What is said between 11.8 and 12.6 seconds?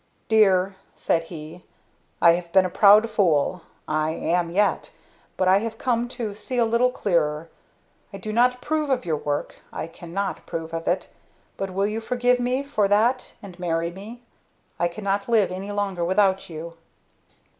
you forgive